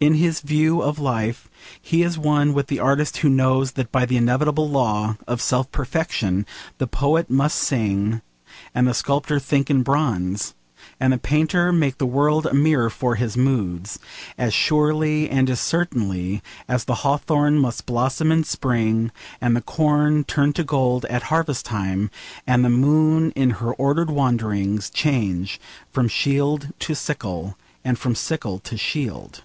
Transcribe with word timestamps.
In 0.00 0.14
his 0.14 0.42
view 0.42 0.80
of 0.80 1.00
life 1.00 1.48
he 1.82 2.04
is 2.04 2.16
one 2.16 2.54
with 2.54 2.68
the 2.68 2.78
artist 2.78 3.16
who 3.16 3.28
knows 3.28 3.72
that 3.72 3.90
by 3.90 4.06
the 4.06 4.16
inevitable 4.16 4.68
law 4.70 5.16
of 5.26 5.42
self 5.42 5.68
perfection, 5.72 6.46
the 6.78 6.86
poet 6.86 7.28
must 7.28 7.58
sing, 7.58 8.22
and 8.72 8.86
the 8.86 8.94
sculptor 8.94 9.40
think 9.40 9.68
in 9.68 9.82
bronze, 9.82 10.54
and 11.00 11.12
the 11.12 11.18
painter 11.18 11.72
make 11.72 11.98
the 11.98 12.06
world 12.06 12.46
a 12.46 12.54
mirror 12.54 12.90
for 12.90 13.16
his 13.16 13.36
moods, 13.36 13.98
as 14.38 14.54
surely 14.54 15.28
and 15.28 15.50
as 15.50 15.58
certainly 15.58 16.42
as 16.68 16.84
the 16.84 17.02
hawthorn 17.02 17.58
must 17.58 17.84
blossom 17.84 18.30
in 18.30 18.44
spring, 18.44 19.10
and 19.40 19.56
the 19.56 19.60
corn 19.60 20.22
turn 20.22 20.52
to 20.52 20.62
gold 20.62 21.06
at 21.06 21.24
harvest 21.24 21.66
time, 21.66 22.08
and 22.46 22.64
the 22.64 22.70
moon 22.70 23.32
in 23.32 23.50
her 23.50 23.72
ordered 23.74 24.10
wanderings 24.10 24.90
change 24.90 25.60
from 25.90 26.06
shield 26.06 26.68
to 26.78 26.94
sickle, 26.94 27.58
and 27.84 27.98
from 27.98 28.14
sickle 28.14 28.60
to 28.60 28.76
shield. 28.76 29.42